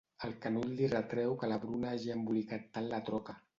El 0.27 0.31
Canut 0.45 0.71
li 0.79 0.87
retreu 0.93 1.35
que 1.43 1.51
la 1.53 1.59
Bruna 1.67 1.93
hagi 1.93 2.13
embolicat 2.17 2.69
tant 2.79 2.91
la 2.97 3.05
troca. 3.11 3.41